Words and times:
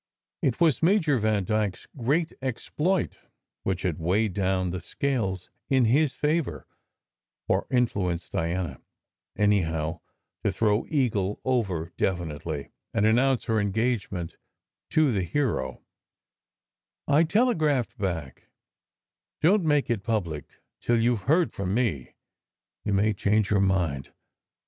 It 0.41 0.59
was 0.59 0.81
Major 0.81 1.19
Vandyke 1.19 1.75
s 1.75 1.87
great 1.95 2.33
exploit 2.41 3.19
which 3.61 3.83
had 3.83 3.99
weighed 3.99 4.33
down 4.33 4.71
the 4.71 4.81
scales 4.81 5.51
in 5.69 5.85
his 5.85 6.11
fa 6.11 6.41
vour, 6.41 6.65
or 7.47 7.67
influenced 7.69 8.31
Diana, 8.31 8.81
anyhow, 9.35 9.99
to 10.43 10.51
throw 10.51 10.87
Eagle 10.89 11.39
over 11.45 11.91
definitely, 11.97 12.71
and 12.95 13.05
announce 13.05 13.45
her 13.45 13.59
engagement 13.59 14.37
to 14.89 15.11
the 15.13 15.21
"hero/* 15.21 15.83
I 17.07 17.23
telegraphed 17.23 17.95
back, 17.99 18.47
"Don 19.39 19.59
t 19.59 19.65
make 19.67 19.87
it 19.91 20.01
public 20.01 20.63
till 20.79 20.99
you 20.99 21.17
ve 21.17 21.25
heard 21.25 21.53
from 21.53 21.75
me. 21.75 22.15
You 22.83 22.93
may 22.93 23.13
change 23.13 23.51
your 23.51 23.61
mind." 23.61 24.11